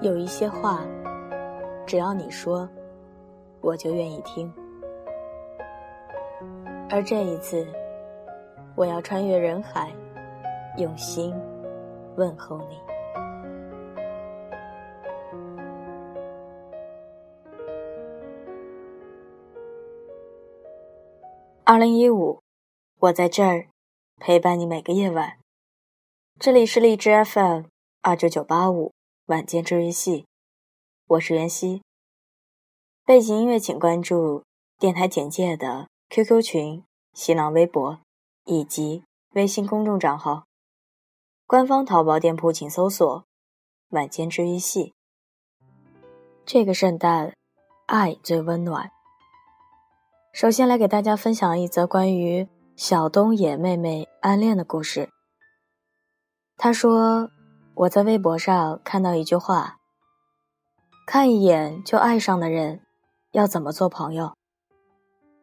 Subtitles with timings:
[0.00, 0.86] 有一些话，
[1.84, 2.68] 只要你说，
[3.60, 4.52] 我就愿意听。
[6.88, 7.66] 而这一次，
[8.76, 9.92] 我要穿越人海，
[10.76, 11.34] 用心
[12.16, 12.78] 问候你。
[21.64, 22.40] 二零一五，
[23.00, 23.66] 我在这儿
[24.20, 25.38] 陪伴你每个夜晚。
[26.38, 27.64] 这里是荔枝 FM
[28.00, 28.92] 二九九八五
[29.28, 30.24] 晚间治愈系，
[31.06, 31.82] 我是袁熙。
[33.04, 34.42] 背景音乐请关注
[34.78, 36.82] 电台简介的 QQ 群、
[37.12, 38.00] 新浪微博
[38.46, 39.04] 以及
[39.34, 40.44] 微信公众账号。
[41.46, 43.26] 官方淘宝店铺请搜索
[43.92, 44.94] “晚间治愈系”。
[46.46, 47.34] 这个圣诞，
[47.84, 48.90] 爱最温暖。
[50.32, 55.10] 首先来给大家分享一则关于小东野妹妹暗恋的故事。
[56.56, 57.30] 他说
[57.78, 59.78] ：“我在微博上看到一句话，
[61.06, 62.80] 看一眼就爱上的人，
[63.30, 64.34] 要怎么做朋友？”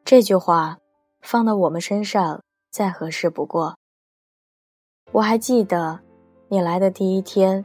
[0.04, 0.78] 这句话
[1.22, 3.78] 放到我们身上再合适不过。
[5.14, 6.02] 我还记得
[6.50, 7.64] 你来的第一天，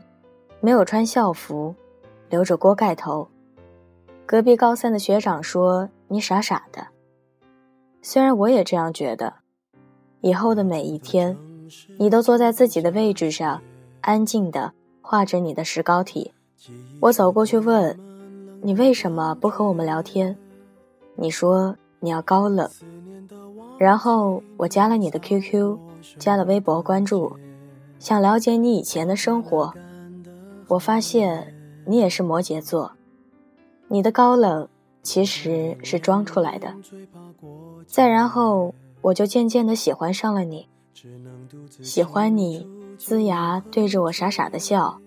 [0.61, 1.75] 没有穿校服，
[2.29, 3.29] 留着锅盖头。
[4.25, 6.87] 隔壁高三的学长说你傻傻的。
[8.03, 9.35] 虽然我也这样觉得，
[10.21, 11.37] 以后的每一天，
[11.99, 13.61] 你都坐在自己的位置上，
[14.01, 16.33] 安静的画着你的石膏体。
[17.01, 17.99] 我走过去问，
[18.63, 20.37] 你为什么不和我们聊天？
[21.17, 22.69] 你说你要高冷。
[23.79, 25.79] 然后我加了你的 QQ，
[26.19, 27.35] 加了微博关注，
[27.99, 29.73] 想了解你以前的生活。
[30.69, 31.55] 我发现
[31.87, 32.93] 你也是摩羯座，
[33.89, 34.69] 你的高冷
[35.03, 36.75] 其实是装出来的。
[37.87, 40.69] 再然后，我就渐渐的喜欢上了你，
[41.83, 42.69] 喜欢你
[43.01, 45.01] 呲牙对着我傻傻的笑，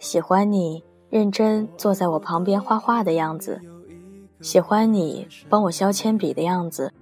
[0.00, 3.60] 喜欢你认真坐在我旁边画画的样子，
[4.40, 6.92] 喜欢你帮我削铅笔的样子，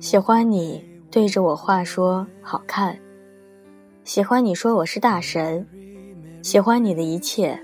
[0.00, 2.98] 喜欢你对着我画说好看，
[4.02, 5.64] 喜欢你说我是大神，
[6.42, 7.56] 喜欢你的一切，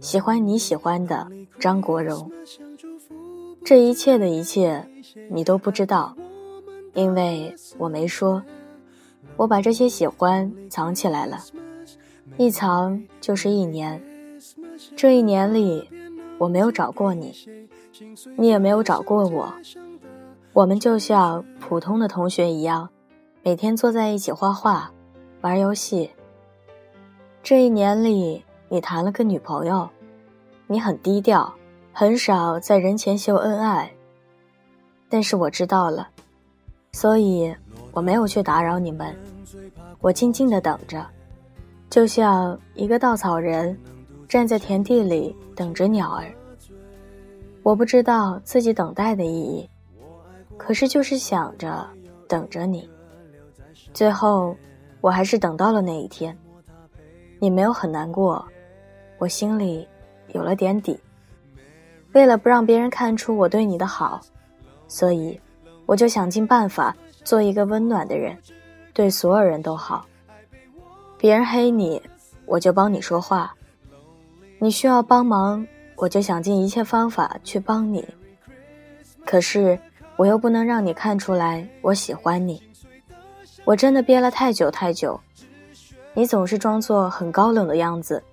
[0.00, 1.28] 喜欢你喜欢的
[1.60, 2.28] 张国荣。
[3.64, 4.84] 这一切的一切，
[5.30, 6.16] 你都不知道，
[6.94, 8.42] 因为我没说。
[9.38, 11.38] 我把这些喜欢藏起来了，
[12.36, 14.02] 一藏就是一年。
[14.96, 15.88] 这一年里，
[16.38, 17.32] 我没有找过你，
[18.36, 19.54] 你也没有找过我。
[20.52, 22.90] 我们就像普通的同学一样，
[23.44, 24.92] 每天坐在一起画画、
[25.40, 26.10] 玩游戏。
[27.40, 29.88] 这一年里，你谈了个女朋友，
[30.66, 31.54] 你很低调。
[31.90, 33.92] 很少在人前秀恩爱，
[35.08, 36.08] 但是我知道了，
[36.92, 37.52] 所以
[37.98, 39.12] 我没有去打扰你们，
[40.00, 41.04] 我静静的等着，
[41.90, 43.76] 就像一个稻草人
[44.28, 46.32] 站在田地里等着鸟儿。
[47.64, 49.68] 我不知道自己等待的意义，
[50.56, 51.84] 可是就是想着
[52.28, 52.88] 等着你，
[53.92, 54.56] 最后
[55.00, 56.38] 我还是等到了那一天。
[57.40, 58.46] 你没有很难过，
[59.18, 59.88] 我心里
[60.28, 60.96] 有了点底。
[62.12, 64.20] 为了不让别人看出我对你的好，
[64.86, 65.40] 所以
[65.84, 66.96] 我就想尽办法
[67.28, 68.38] 做一个温暖的人，
[68.94, 70.06] 对所有人都好。
[71.18, 72.00] 别人黑你，
[72.46, 73.50] 我就帮你说话；
[74.58, 78.02] 你需要帮忙，我就想尽一切方法去帮你。
[79.26, 79.78] 可是
[80.16, 82.62] 我又不能让你看出来我喜欢你，
[83.66, 85.20] 我真的憋了太久太久。
[86.14, 88.24] 你总是装作很高冷的样子。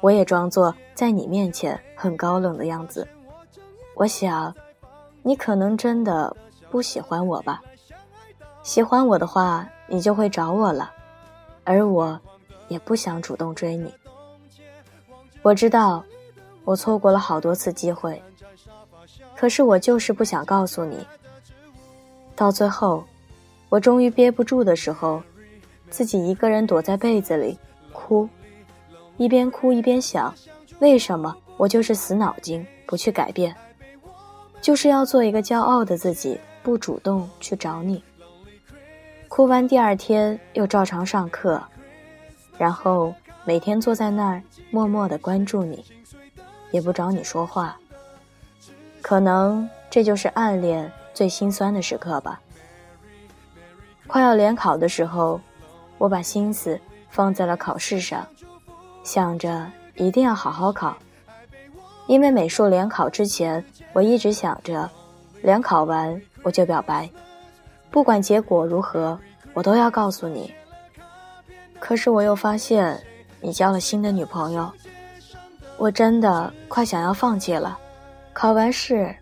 [0.00, 3.06] 我也装作在你面前很高冷的样子，
[3.94, 4.52] 我想，
[5.22, 6.36] 你可能真的
[6.72, 7.62] 不喜欢我吧？
[8.66, 10.90] 喜欢我的话，你就会找我了，
[11.62, 12.20] 而我，
[12.66, 13.94] 也不想主动追你。
[15.42, 16.04] 我知道，
[16.64, 18.20] 我错过了好多次机会，
[19.36, 21.06] 可是我就是不想告诉你。
[22.34, 23.04] 到最后，
[23.68, 25.22] 我终于憋不住的时候，
[25.88, 27.56] 自己一个人躲在被子里
[27.92, 28.28] 哭。
[29.16, 30.34] 一边哭一边想，
[30.80, 33.54] 为什么我就是死脑筋不去改变，
[34.60, 38.02] 就是要做一个骄傲的自己，不主动去找你。
[39.28, 41.62] 哭完第二天又照常上课，
[42.56, 43.14] 然后
[43.44, 45.84] 每天坐在那儿默默的关注你，
[46.70, 47.76] 也不找你说话。
[49.02, 52.40] 可能这就是暗恋最心酸的时刻吧。
[54.06, 55.40] 快要联考的时候，
[55.98, 56.80] 我把心思
[57.10, 58.26] 放在了考试上。
[59.02, 60.96] 想着一定要好好考，
[62.06, 64.88] 因为美术联考之前，我一直想着，
[65.42, 67.08] 联考完我就表白，
[67.96, 69.18] 不管结果如何，
[69.54, 70.52] 我都要告诉你。
[71.80, 73.02] 可是我又发现，
[73.40, 74.70] 你交了新的女朋友，
[75.78, 77.78] 我真的快想要放弃了。
[78.34, 79.16] 考完试，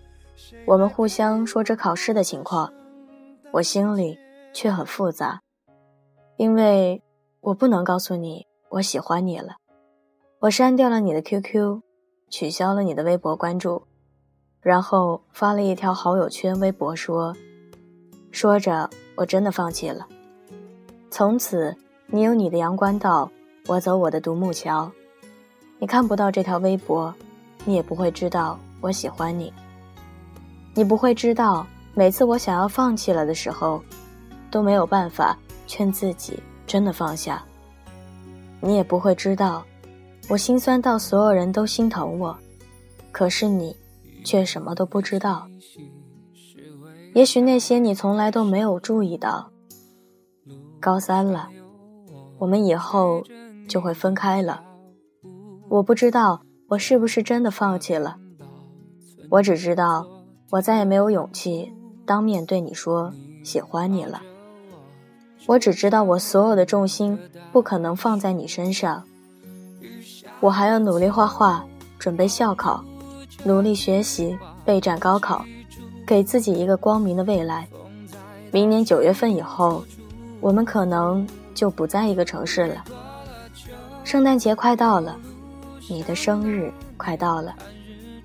[0.66, 2.72] 我们互相说着考试的情况，
[3.52, 4.18] 我心里
[4.52, 5.40] 却很复杂，
[6.36, 7.00] 因为
[7.42, 9.54] 我不能告诉你我喜欢你了。
[10.40, 11.80] 我删掉了你的 QQ，
[12.28, 13.86] 取消了你的微博关注，
[14.60, 17.36] 然后发了一条好友圈微博说
[18.34, 20.04] ：“说着，我真的放弃了。
[21.08, 21.72] 从此，
[22.08, 23.30] 你有你的阳关道，
[23.68, 24.90] 我走我的独木桥。
[25.78, 27.14] 你看不到这条微博，
[27.64, 29.52] 你也不会知道我喜欢你。
[30.74, 31.64] 你不会知道，
[31.94, 33.80] 每次我想要放弃了的时候，
[34.50, 35.38] 都没有办法
[35.68, 37.40] 劝自己真的放下。
[38.60, 39.64] 你也不会知道。”
[40.28, 42.36] 我心酸到所有人都心疼我，
[43.12, 43.76] 可是你
[44.24, 45.46] 却什么都不知道。
[47.14, 49.50] 也许那些你从来都没有注意到。
[50.80, 51.48] 高三了，
[52.38, 53.22] 我们以后
[53.68, 54.62] 就会分开了。
[55.68, 58.16] 我不知道我是不是真的放弃了，
[59.30, 60.06] 我只知道
[60.50, 61.72] 我再也没有勇气
[62.04, 63.12] 当面对你说
[63.44, 64.20] 喜欢你了。
[65.46, 67.18] 我只知道我所有的重心
[67.52, 69.04] 不可能放在你身上。
[70.40, 71.64] 我还要努力画画，
[71.98, 72.84] 准备校考，
[73.44, 75.44] 努力学习，备战高考，
[76.06, 77.66] 给自己一个光明的未来。
[78.50, 79.84] 明年九月份以后，
[80.40, 82.84] 我们可能就不在一个城市了。
[84.04, 85.16] 圣诞节快到了，
[85.88, 87.54] 你的生日快到了，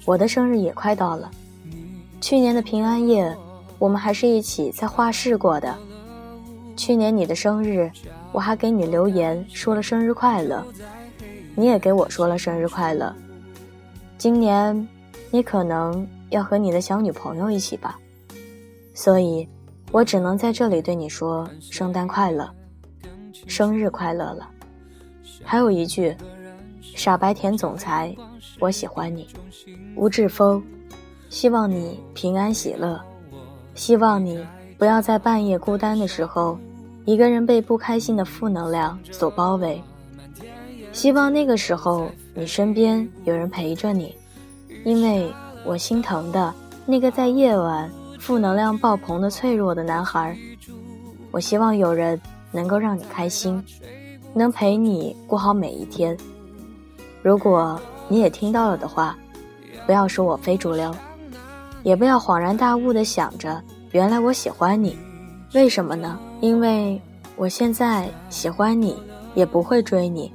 [0.05, 1.31] 我的生日也快到了。
[2.21, 3.35] 去年的平安夜，
[3.79, 5.73] 我们还是一起在画室过的。
[6.75, 7.89] 去年你的生日，
[8.31, 10.63] 我还给你留言说了生日快乐。
[11.55, 13.13] 你也给我说了生日快乐。
[14.17, 14.87] 今年，
[15.31, 17.99] 你可能要和你的小女朋友一起吧，
[18.93, 19.47] 所以，
[19.91, 22.49] 我只能在这里对你说圣诞快乐，
[23.47, 24.49] 生日快乐了。
[25.43, 26.15] 还有一句，
[26.81, 28.15] 傻白甜总裁，
[28.59, 29.27] 我喜欢你。
[29.95, 30.61] 吴志峰，
[31.29, 32.99] 希望你平安喜乐，
[33.73, 34.45] 希望你
[34.77, 36.59] 不要在半夜孤单的时候，
[37.05, 39.81] 一个人被不开心的负能量所包围。
[40.91, 44.15] 希望那个时候你身边有人陪着你，
[44.83, 45.31] 因为
[45.65, 46.53] 我心疼的
[46.85, 47.89] 那个在夜晚
[48.19, 50.35] 负能量爆棚的脆弱的男孩。
[51.31, 52.19] 我希望有人
[52.51, 53.63] 能够让你开心，
[54.33, 56.17] 能陪你过好每一天。
[57.21, 59.17] 如果你也听到了的话，
[59.85, 60.93] 不要说我非主流，
[61.83, 64.97] 也不要恍然大悟的想着原来我喜欢你。
[65.53, 66.19] 为什么呢？
[66.41, 67.01] 因为
[67.35, 68.95] 我现在喜欢你，
[69.35, 70.31] 也不会追你。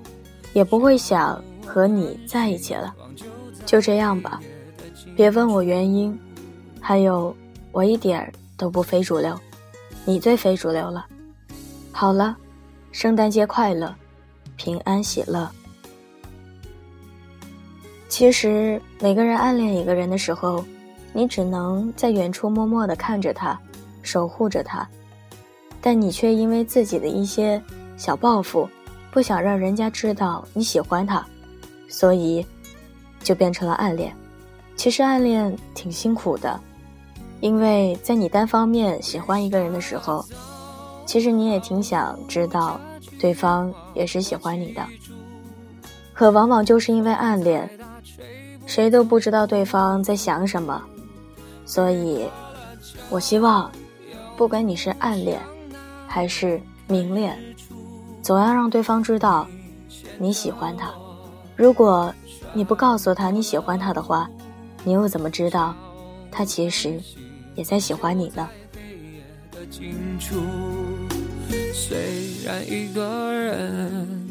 [0.53, 2.95] 也不会想和你在一起了，
[3.67, 4.41] 就这样吧，
[5.17, 6.19] 别问我原因。
[6.81, 7.35] 还有，
[7.73, 9.35] 我一点儿都不非主流，
[10.05, 11.07] 你最非主流了。
[11.93, 12.37] 好了，
[12.93, 13.95] 圣诞节快乐，
[14.57, 15.51] 平安喜乐。
[18.09, 20.65] 其实，每个人暗恋一个人的时候，
[21.13, 23.59] 你只能在远处默默的看着他，
[24.03, 24.87] 守护着他，
[25.81, 27.63] 但你却因为自己的一些
[27.97, 28.69] 小报复。
[29.11, 31.25] 不想让人家知道你喜欢他，
[31.89, 32.45] 所以
[33.23, 34.13] 就变成了暗恋。
[34.85, 36.61] 其实暗恋挺辛苦的，
[37.41, 40.23] 因为在你单方面喜欢一个人的时候，
[41.07, 42.79] 其实你也挺想知道
[43.19, 44.85] 对方也是喜欢你的。
[46.13, 47.67] 可往往就是因为暗恋，
[48.67, 50.83] 谁都不知道对方在想什么。
[51.65, 52.23] 所以，
[53.09, 53.73] 我希望，
[54.37, 55.41] 不管你是暗恋，
[56.07, 57.35] 还是明恋。
[58.21, 59.47] 总要让对方知道
[60.19, 60.93] 你喜欢他。
[61.57, 62.13] 如果
[62.53, 64.29] 你不告诉他你喜欢他的话，
[64.85, 65.75] 你又怎么知道
[66.31, 67.01] 他其实
[67.55, 68.49] 也在喜欢你呢？
[71.73, 71.97] 虽
[72.45, 74.29] 然一个人，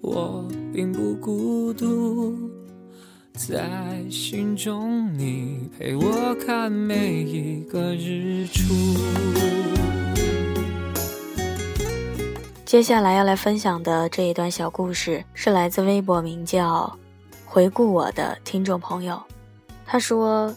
[0.00, 2.36] 我并不孤独，
[3.34, 3.68] 在
[4.08, 8.74] 心中你陪我看每一个日出。
[12.64, 16.96] 接下来要来分享的这一段小故事，是来自微博名叫
[17.44, 19.20] “回顾我”的听众朋友。
[19.92, 20.54] 他说，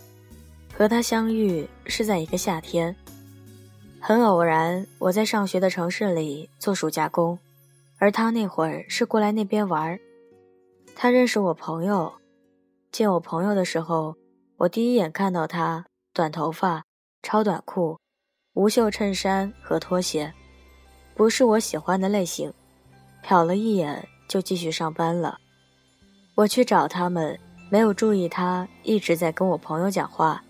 [0.78, 2.96] 和他相遇是在一个夏天，
[4.00, 7.40] 很偶然，我在上学的城市里做暑假工，
[7.98, 10.00] 而他那会儿是过来那边玩。
[10.96, 12.14] 他认识我朋友，
[12.92, 14.16] 见我朋友的时候，
[14.58, 16.84] 我第一眼看到他，短头发，
[17.24, 17.98] 超短裤，
[18.54, 20.32] 无袖衬衫和拖鞋。
[21.16, 22.54] 不是我喜欢的类型，
[23.26, 25.40] 瞟了一眼就继续上班了。
[26.36, 27.40] 我去找他们，
[27.74, 30.44] 没有注意他一直在跟我朋友讲话。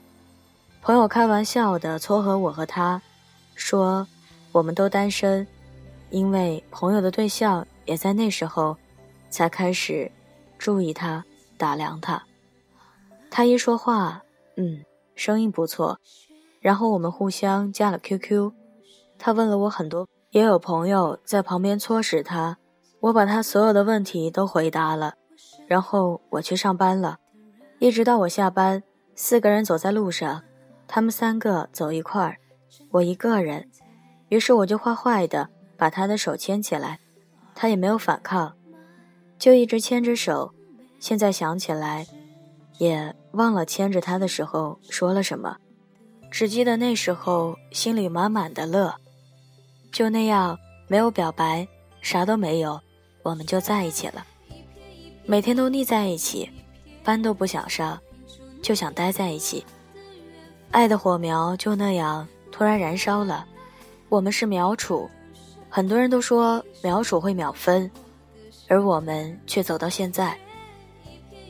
[0.82, 3.02] 朋友开玩笑的撮合我和他，
[3.56, 4.06] 说
[4.52, 5.48] 我们都单身，
[6.10, 8.76] 因为朋友的对象也在那时候
[9.30, 10.12] 才开始
[10.58, 11.24] 注意他，
[11.58, 12.22] 打量他。
[13.32, 14.22] 他一说话，
[14.58, 14.84] 嗯，
[15.16, 15.98] 声音不错。
[16.60, 18.52] 然后我们互相加了 QQ。
[19.18, 22.58] 他问了我很多，也有朋友在旁边唆使他。
[23.00, 25.14] 我把他所有的问题都回答了。
[25.74, 27.18] 然后我去上班了，
[27.80, 28.84] 一直到我下班，
[29.16, 30.44] 四个人走在路上，
[30.88, 32.38] 他们三个走一块儿，
[32.92, 33.68] 我一个人。
[34.30, 37.00] 于是我就坏坏的把他的手牵起来，
[37.56, 38.56] 他也没有反抗，
[39.40, 40.54] 就一直牵着手。
[41.00, 42.06] 现在想起来，
[42.78, 45.58] 也忘了牵着他的时候说了什么，
[46.30, 48.94] 只记得那时候心里满满的乐。
[49.92, 50.56] 就那样，
[50.88, 51.68] 没有表白，
[52.00, 52.80] 啥都没有，
[53.24, 54.24] 我们就在一起了。
[55.26, 56.50] 每天都腻在一起，
[57.04, 57.98] 班都不想上，
[58.62, 59.66] 就想待在一起。
[60.72, 63.46] 爱的火苗就那样突然燃烧了。
[64.10, 65.10] 我们是秒处，
[65.70, 67.90] 很多人都说秒处会秒分，
[68.68, 70.38] 而我们却走到现在。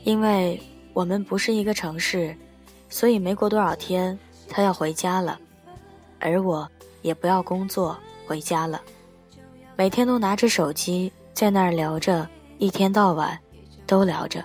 [0.04, 0.60] 因为
[0.92, 2.34] 我们不是一个城市，
[2.88, 4.16] 所以没过多少天，
[4.48, 5.38] 他要回家了，
[6.20, 6.68] 而我
[7.02, 8.80] 也不要工作，回家了。
[9.76, 12.28] 每天都拿着手机在那儿聊着，
[12.58, 13.38] 一天到晚
[13.86, 14.44] 都聊着。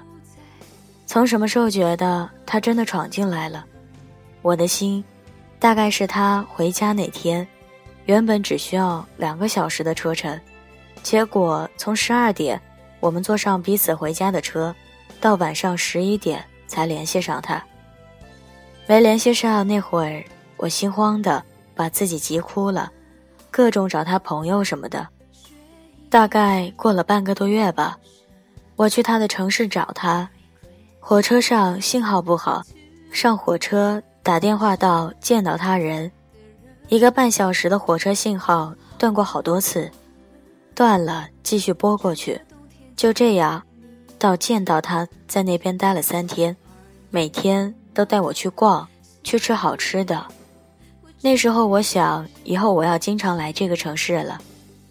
[1.05, 3.65] 从什么时候觉得他真的闯进来了？
[4.41, 5.03] 我的心，
[5.59, 7.47] 大概是他回家那天。
[8.05, 10.39] 原本只需要两个小时的车程，
[11.03, 12.59] 结果从十二点
[12.99, 14.73] 我们坐上彼此回家的车，
[15.21, 17.63] 到晚上十一点才联系上他。
[18.87, 20.23] 没联系上那会儿，
[20.57, 21.43] 我心慌的
[21.75, 22.91] 把自己急哭了，
[23.51, 25.07] 各种找他朋友什么的。
[26.09, 27.95] 大概过了半个多月吧，
[28.79, 30.29] 我去他的城市找他，
[31.01, 32.63] 火车上信号不好，
[33.11, 36.09] 上火车打电话到见到他人。
[36.87, 39.91] 一个半小时的火车信号断过好多次，
[40.73, 42.39] 断了继续拨过去，
[42.95, 43.61] 就这样，
[44.17, 46.55] 到见到他在那边待了三天，
[47.09, 48.87] 每天都带我去逛，
[49.25, 50.25] 去吃好吃的。
[51.19, 54.39] 那时候我想，以后我要经常来这个城市了，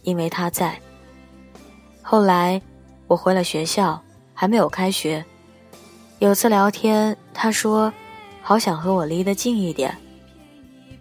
[0.03, 0.79] 因为他在。
[2.03, 2.61] 后来
[3.09, 3.99] 我回了学校，
[4.35, 5.25] 还没有开学，
[6.19, 7.91] 有次聊天，他说，
[8.43, 9.97] 好想和我离得近一点。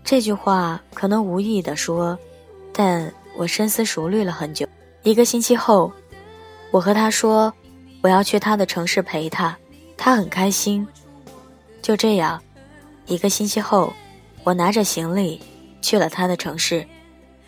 [0.06, 2.18] 这句话可能无意的说，
[2.72, 4.66] 但我深思熟虑了很久。
[5.04, 5.92] 一个星期后，
[6.72, 7.54] 我和他说
[8.02, 9.58] 我要去他的城市陪他，
[9.98, 10.88] 他很开心。
[11.82, 12.42] 就这样，
[13.06, 13.92] 一个星期后，
[14.46, 15.42] 我拿着行李
[15.82, 16.88] 去了他的城市，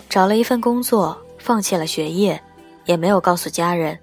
[0.10, 2.42] 找了一份工作，放弃了学业，
[2.84, 3.98] 也没有告诉家人。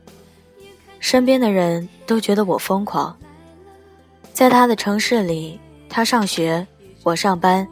[1.08, 3.16] 身边的人都觉得我疯狂。
[4.32, 5.56] 在他的城市里，
[5.88, 6.66] 他上学，
[7.04, 7.64] 我上班。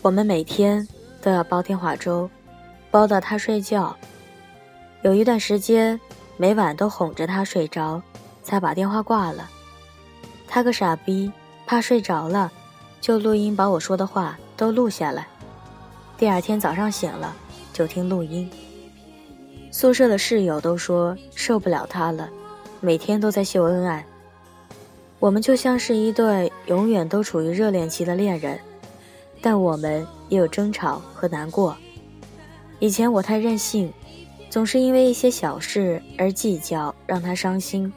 [0.00, 0.88] 我们每天
[1.20, 2.30] 都要煲电话粥，
[2.90, 3.94] 煲到他睡觉。
[5.02, 6.00] 有一段时间，
[6.38, 8.00] 每晚都哄着他睡着，
[8.42, 9.50] 才把电话挂了。
[10.48, 11.30] 他个傻逼，
[11.66, 12.50] 怕睡着了，
[13.02, 15.26] 就录音把我说的话都录下来。
[16.16, 17.36] 第二天早上醒了，
[17.74, 18.50] 就听录音。
[19.70, 22.30] 宿舍的室友都说受不了他了，
[22.80, 24.04] 每天都在秀恩爱。
[25.18, 28.58] 我们就像是一对永远都处于热恋期的恋人。
[29.42, 31.76] 但我们也有争吵和难过。
[32.80, 33.92] 以前我太任性，
[34.50, 37.92] 总是因为一些小事而计较，让他伤心。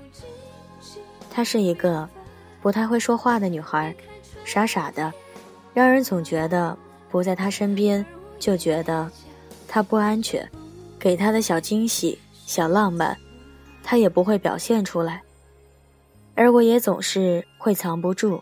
[1.32, 2.08] 她是一个
[2.62, 3.96] 不太会说话的女孩，
[4.46, 5.12] 傻傻的，
[5.74, 6.78] 让人总觉得
[7.10, 8.06] 不在她身边
[8.38, 9.10] 就觉得
[9.68, 10.48] 她不安全。
[11.00, 13.18] 给她的小惊喜、小浪漫，
[13.90, 15.24] 他也不会表现出来，
[16.36, 18.40] 而我也总是会藏不住。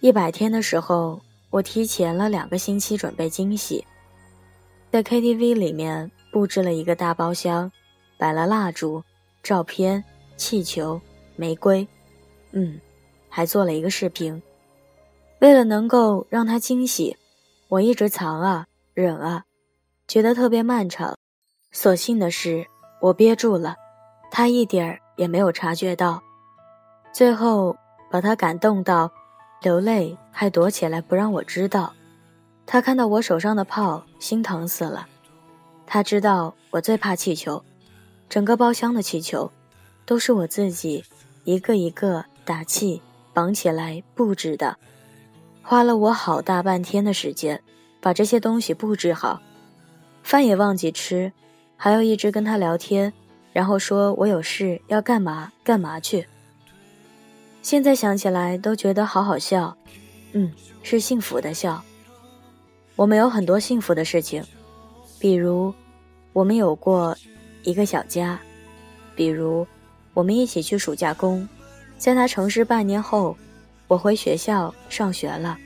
[0.00, 1.18] 一百天的时候。
[1.48, 3.86] 我提前了两个星期准备惊喜，
[4.90, 7.70] 在 KTV 里面布置了一个大包厢，
[8.16, 9.04] 摆了蜡烛、
[9.42, 10.02] 照片、
[10.38, 10.98] 气球、
[11.36, 11.86] 玫瑰，
[12.52, 12.80] 嗯，
[13.28, 14.42] 还做了一个视频。
[15.40, 17.18] 为了能够让他惊喜，
[17.68, 19.44] 我一直藏啊忍啊，
[20.08, 21.18] 觉得特别漫长。
[21.70, 22.66] 所幸的是，
[23.02, 23.76] 我憋住了，
[24.34, 26.22] 他一点儿也没有察觉到，
[27.12, 27.76] 最后
[28.10, 29.12] 把他感动到。
[29.60, 31.92] 流泪，还躲起来不让我知道。
[32.66, 35.06] 他看到我手上的炮，心疼死了。
[35.86, 37.62] 他知道我最怕气球，
[38.28, 39.52] 整个包厢的气球，
[40.04, 41.04] 都是我自己
[41.44, 43.00] 一个一个打气
[43.32, 44.78] 绑起来布置的，
[45.62, 47.62] 花了我好大半天的时间，
[48.00, 49.40] 把这些东西布置好。
[50.24, 51.32] 饭也忘记吃，
[51.76, 53.12] 还要一直跟他聊天，
[53.52, 56.26] 然后说我有事要干嘛干嘛去。
[57.60, 59.76] 现在想起来都觉得好好笑，
[60.32, 61.82] 嗯，是幸福的笑。
[62.96, 64.44] 我们有很多幸福的事情，
[65.18, 65.72] 比如
[66.32, 67.16] 我们有过
[67.62, 68.38] 一个小家，
[69.14, 69.66] 比如
[70.12, 71.48] 我们一起去暑假工，
[71.98, 73.36] 在他城市半年后，
[73.86, 75.56] 我回学校上学了，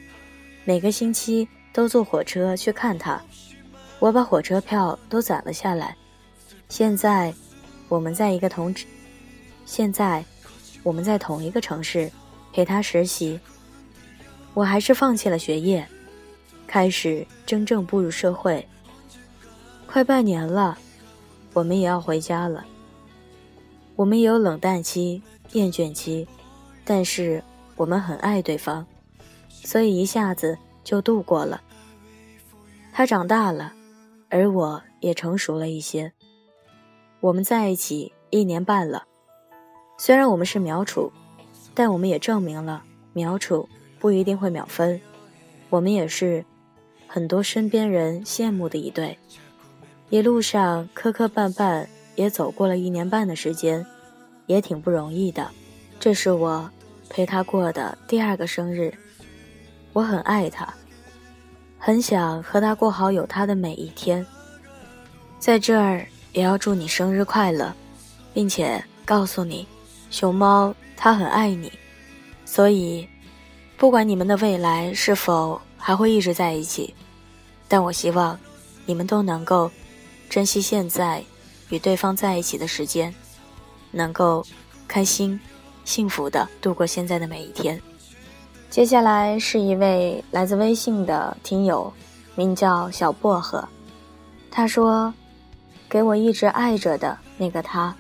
[0.65, 3.21] 每个星期都坐火车去看他。
[3.99, 5.97] 我把火车票都攒了下来。
[6.69, 7.33] 现在，
[7.89, 8.75] 我们在一个同，
[9.65, 10.25] 现在，
[10.83, 12.11] 我们在同一个城市
[12.53, 13.39] 陪他实习。
[14.55, 15.87] 我还是放弃了学业，
[16.67, 18.67] 开始真正步入社会。
[19.87, 20.77] 快半年了，
[21.53, 22.65] 我们也要回家了。
[23.95, 26.27] 我们也有冷淡期、厌倦期，
[26.85, 27.43] 但是
[27.77, 28.87] 我们很爱对方，
[29.49, 31.63] 所以一下子就度过了。
[32.93, 33.73] 他长大了。
[34.29, 36.13] 而我也成熟了一些。
[37.27, 39.03] 我们在一起一年半了，
[39.99, 41.11] 虽然我们是秒处，
[41.75, 43.69] 但我们也证明了秒处
[43.99, 45.01] 不一定会秒分。
[45.69, 46.45] 我们也是
[47.09, 49.19] 很多身边人羡慕的一对。
[50.09, 53.85] 一路上磕磕绊绊，也走过了一年半的时间，
[54.47, 55.51] 也挺不容易的。
[55.99, 56.71] 这是我
[57.11, 58.95] 陪他过的第二个生日，
[59.93, 60.73] 我很爱他。
[61.77, 64.25] 很想和他过好有他的每一天，
[65.41, 66.07] 在这儿
[66.37, 67.73] 也要祝你生日快乐，
[68.35, 69.67] 并且告诉你，
[70.11, 71.73] 熊猫它很爱你，
[72.45, 73.09] 所以，
[73.79, 76.95] 不管你们的未来是否还会一直在一起，
[77.67, 78.39] 但我希望
[78.85, 79.71] 你们都能够
[80.29, 81.25] 珍惜现在
[81.71, 83.15] 与对方在一起的时间，
[83.91, 84.45] 能够
[84.87, 85.41] 开心、
[85.87, 87.81] 幸福的度过现在的每一天。
[88.69, 91.91] 接下来是一位来自微信的听友，
[92.35, 93.67] 名叫小薄荷。
[94.51, 95.13] 他说
[95.89, 97.95] ：“给我一直爱着的那个他。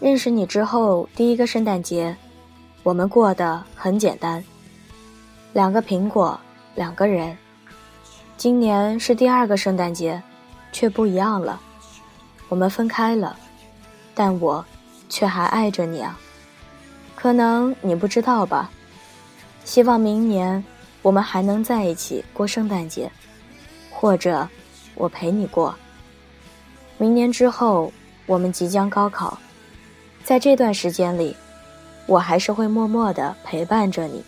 [0.00, 2.16] 认识你之后，第一个圣诞节，
[2.82, 4.44] 我们过得很简单，
[5.52, 6.38] 两个苹果，
[6.74, 7.36] 两个人。
[8.36, 10.22] 今年是第二个圣诞节，
[10.70, 11.60] 却不一样了，
[12.48, 13.36] 我们分开了，
[14.14, 14.64] 但我
[15.08, 16.18] 却还爱着你啊。
[17.14, 18.70] 可能你不知道吧。”
[19.64, 20.62] 希望明年
[21.02, 23.10] 我们还能在一起过圣诞节，
[23.90, 24.46] 或者
[24.94, 25.74] 我陪你过。
[26.98, 27.92] 明年之后
[28.26, 29.38] 我们即将高考，
[30.24, 31.36] 在这段时间里，
[32.06, 34.24] 我还是会默默的陪伴着你。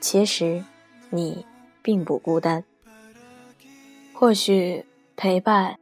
[0.00, 0.64] 其实，
[1.10, 1.44] 你
[1.82, 2.64] 并不孤单。
[4.12, 4.84] 或许
[5.16, 5.78] 陪伴，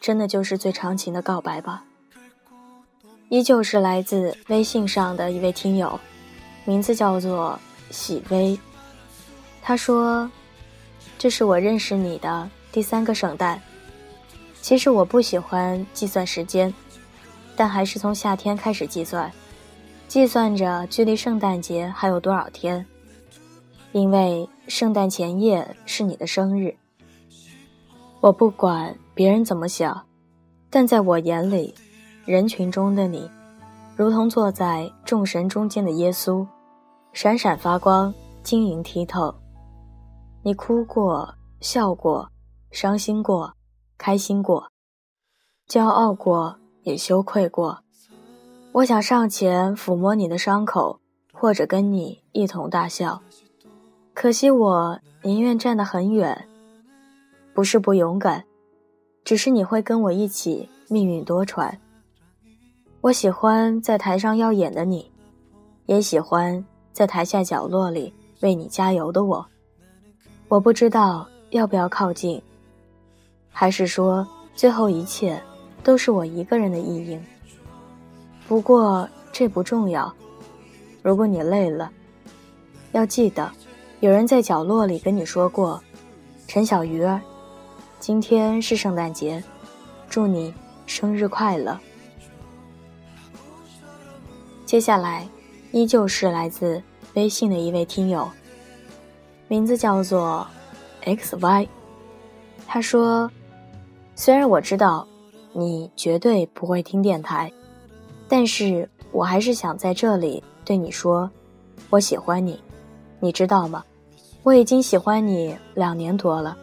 [0.00, 1.84] 真的就是最长情的告白吧。
[3.28, 5.98] 依旧是来自微信上的一位听友，
[6.64, 7.58] 名字叫做。
[7.90, 8.58] 喜微，
[9.60, 10.30] 他说
[11.18, 13.60] ：“这是我认识你的第三个圣诞。
[14.62, 16.72] 其实我不喜欢计算时间，
[17.56, 19.30] 但还是从夏天开始计算，
[20.06, 22.86] 计算着距离圣诞节还有多少天。
[23.90, 26.74] 因为圣诞前夜是你的生日。
[28.20, 30.00] 我不管别人怎么想，
[30.70, 31.74] 但在我眼里，
[32.24, 33.28] 人群中的你，
[33.96, 36.46] 如同坐在众神中间的耶稣。”
[37.12, 39.34] 闪闪发光，晶莹剔透。
[40.42, 42.26] 你哭过，笑过，
[42.70, 43.52] 伤心过，
[44.04, 44.72] 开心过，
[45.68, 47.84] 骄傲过，也羞愧过。
[48.72, 50.98] 我想上前抚摸你的伤口，
[51.32, 53.22] 或者跟你一同大笑。
[54.12, 56.48] 可惜我宁愿站得很远。
[57.54, 58.42] 不是不勇敢，
[59.22, 61.72] 只是你会跟我一起命运多舛。
[63.02, 65.12] 我喜欢在台上耀眼的你，
[65.86, 66.64] 也喜欢。
[66.92, 69.46] 在台下角落里为你加油的我，
[70.48, 72.42] 我不知道要不要靠近，
[73.52, 75.40] 还是说最后一切
[75.84, 77.22] 都是我一个人的意淫。
[78.48, 80.12] 不过这不重要。
[81.02, 81.90] 如果你累了，
[82.92, 83.50] 要记得，
[84.00, 85.82] 有人在角落里跟你说过
[86.48, 87.20] ：“陈小鱼儿，
[88.00, 89.42] 今天是圣诞节，
[90.08, 90.52] 祝你
[90.86, 91.78] 生日快乐。”
[94.66, 95.28] 接下来。
[95.74, 96.82] 依旧是来自
[97.14, 98.30] 微信的一位听友，
[99.48, 100.46] 名字叫做
[101.00, 101.66] X Y。
[102.66, 103.30] 他说
[104.24, 105.04] ：“虽然我知道
[105.52, 107.52] 你绝对不会听电台，
[108.28, 111.28] 但是我还是想在这里对你说，
[111.90, 112.56] 我喜欢你，
[113.18, 113.82] 你知道吗？
[114.44, 116.56] 我已经喜欢你两年多了，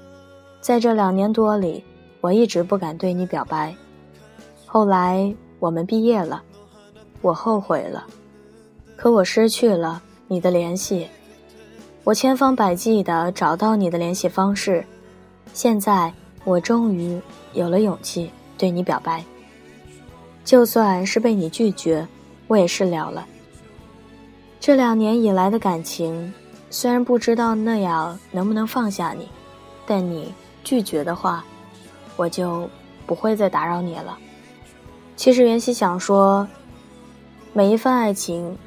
[0.62, 1.84] 在这两年多里，
[2.22, 3.76] 我一直不敢对你表白。
[4.65, 6.41] 后来我们毕业了，
[7.22, 8.08] 我后悔了。”
[8.95, 11.10] 可我失去了你的联系，
[12.06, 14.82] 我千方百计地找到你的联系方式，
[15.54, 16.13] 现在
[16.45, 17.22] 我终于
[17.54, 19.24] 有了勇气对你表白。
[20.44, 22.08] 就算是被你拒绝，
[22.48, 23.28] 我也是了了。
[24.60, 26.34] 这两年以来的感情，
[26.70, 29.28] 虽然不知道那样能不能放下你，
[29.86, 30.34] 但你
[30.64, 31.44] 拒绝的话，
[32.16, 32.70] 我就
[33.06, 34.18] 不会再打扰你了。
[35.16, 36.48] 其实袁熙想说，
[37.54, 38.58] 每一份爱情。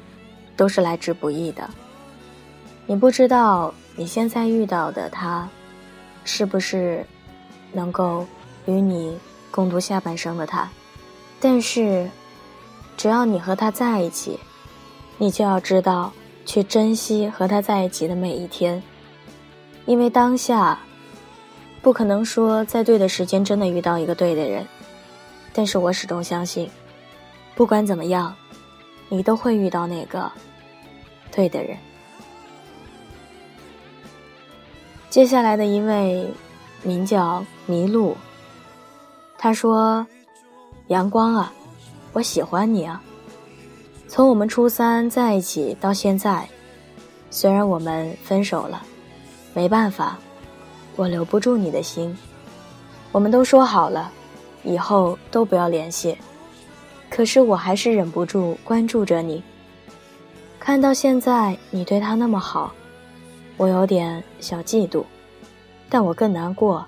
[0.55, 1.67] 都是来之不易的。
[2.85, 5.49] 你不知道你现在遇到的他，
[6.23, 7.03] 是不是
[7.71, 8.23] 能够
[8.65, 9.17] 与你
[9.51, 10.69] 共度下半生的他？
[11.39, 12.09] 但是，
[12.95, 14.39] 只要你和他在一起，
[15.17, 16.11] 你就要知道
[16.45, 18.81] 去珍惜和他在一起的每一天，
[19.85, 20.79] 因为当下
[21.81, 24.65] 不可能说在对的时间真的遇到一个对的人。
[25.53, 26.69] 但是我始终相信，
[27.55, 28.33] 不管怎么样，
[29.09, 30.31] 你都会遇到那个
[31.31, 31.77] 对的人。
[35.09, 36.27] 接下来的一位
[36.81, 38.17] 名叫麋鹿，
[39.43, 40.07] 他说
[40.87, 41.51] ：“阳光啊，
[42.13, 43.03] 我喜欢你啊。
[44.07, 46.47] 从我们初三在一起到现在，
[47.29, 48.81] 虽然我们分手了，
[49.53, 50.17] 没办法，
[50.95, 52.17] 我留不住你的心。
[53.11, 54.09] 我们都说好了，
[54.63, 56.17] 以后都不要联系。
[57.09, 59.43] 可是我还是忍不住关注着你。
[60.57, 62.73] 看到现在你对他那么好。”
[63.57, 65.03] 我有点小嫉妒，
[65.89, 66.85] 但我更难过。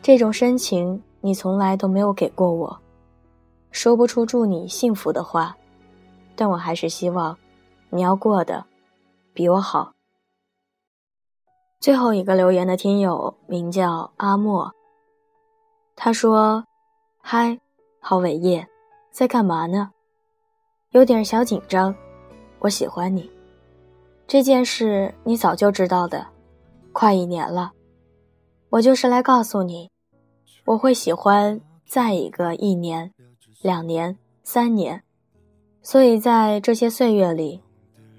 [0.00, 2.78] 这种深情你从来都没有给过我，
[3.70, 5.56] 说不出祝你幸福的话，
[6.36, 7.36] 但我还是希望
[7.90, 8.64] 你要过得
[9.32, 9.92] 比我好。
[11.80, 14.72] 最后一个留言的听友名叫阿莫，
[15.94, 16.64] 他说
[17.22, 17.58] ：“嗨，
[18.00, 18.66] 郝伟业，
[19.10, 19.90] 在干嘛呢？
[20.90, 21.94] 有点小紧张，
[22.58, 23.30] 我喜欢你。”
[24.26, 26.26] 这件事你早就知道的，
[26.92, 27.72] 快一年了，
[28.70, 29.90] 我就是来告诉你，
[30.68, 33.14] 我会喜欢再一个一年、
[33.62, 35.02] 两年、三年，
[35.80, 37.62] 所以在这些岁月里，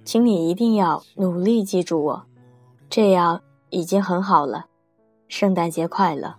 [0.04, 2.24] 请你一定要努力记住我，
[2.90, 4.66] 这样已经很好了。
[5.28, 6.38] 圣诞节快乐。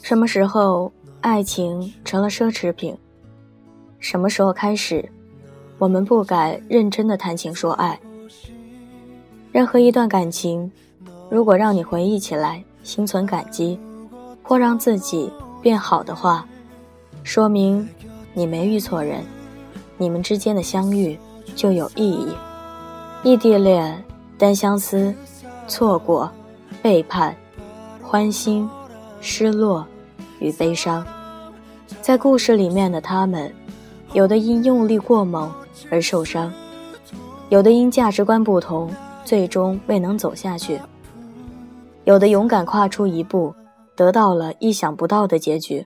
[0.00, 0.90] 什么时候
[1.20, 2.96] 爱情成了奢侈品？
[3.98, 5.06] 什么时候开始，
[5.76, 8.00] 我们不敢认真的谈情说爱？
[9.52, 10.72] 任何一段感情，
[11.28, 13.78] 如果让你回忆起来心存感激，
[14.42, 16.46] 或让自己变好的话，
[17.22, 17.86] 说明
[18.32, 19.22] 你没遇错人，
[19.98, 21.18] 你们之间的相遇
[21.54, 22.28] 就有意义。
[23.22, 24.04] 异地恋、
[24.36, 25.14] 单相思、
[25.66, 26.30] 错过、
[26.82, 27.34] 背叛、
[28.02, 28.68] 欢欣、
[29.20, 29.86] 失落。
[30.40, 31.04] 与悲伤，
[32.00, 33.52] 在故事里面的他们，
[34.12, 35.52] 有的因用力过猛
[35.90, 36.52] 而受伤，
[37.48, 38.88] 有的因价值观不同
[39.24, 40.80] 最终未能走下去，
[42.04, 43.52] 有的勇敢跨出一步，
[43.96, 45.84] 得到了意想不到的结局。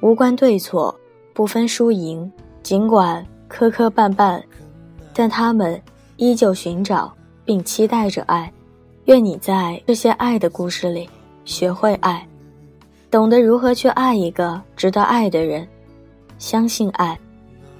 [0.00, 0.98] 无关对错，
[1.34, 2.32] 不分输赢，
[2.62, 4.42] 尽管磕磕绊绊，
[5.12, 5.78] 但他们
[6.16, 7.12] 依旧寻找
[7.44, 8.52] 并期待着爱。
[9.06, 11.08] 愿你在这些爱的故事里
[11.44, 12.26] 学会爱。
[13.10, 15.68] 懂得如何去爱一个值得爱的人，
[16.38, 17.18] 相信爱，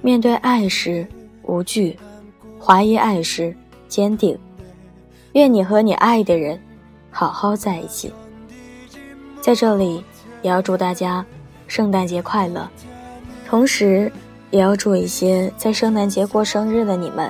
[0.01, 1.05] 面对爱时
[1.43, 1.97] 无惧，
[2.59, 3.55] 怀疑爱时
[3.87, 4.37] 坚定。
[5.33, 6.57] 愿你和你爱的人
[7.11, 8.13] 好好在一起。
[9.41, 10.03] 在这里，
[10.41, 11.25] 也要祝大家
[11.67, 12.69] 圣诞节快乐，
[13.47, 14.11] 同时
[14.51, 17.29] 也要祝一些在圣诞节过生日的你们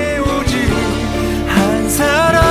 [1.97, 2.50] 那夜，